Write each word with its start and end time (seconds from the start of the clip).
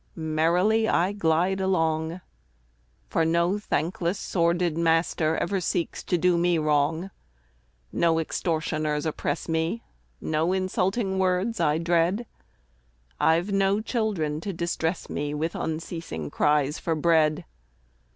Merrily 0.15 0.87
I 0.87 1.11
glide 1.11 1.61
along, 1.61 2.21
For 3.07 3.23
no 3.23 3.59
thankless, 3.59 4.17
sordid 4.17 4.75
master, 4.75 5.37
Ever 5.37 5.61
seeks 5.61 6.03
to 6.05 6.17
do 6.17 6.39
me 6.39 6.57
wrong: 6.57 7.11
No 7.91 8.17
extortioners 8.17 9.05
oppress 9.05 9.47
me, 9.47 9.83
No 10.19 10.53
insulting 10.53 11.19
words 11.19 11.59
I 11.59 11.77
dread 11.77 12.25
I've 13.19 13.51
no 13.51 13.79
children 13.79 14.41
to 14.41 14.51
distress 14.51 15.07
me 15.07 15.35
With 15.35 15.53
unceasing 15.53 16.31
cries 16.31 16.79
for 16.79 16.95
bread. 16.95 17.45